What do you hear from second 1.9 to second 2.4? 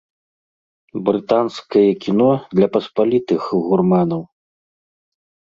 кіно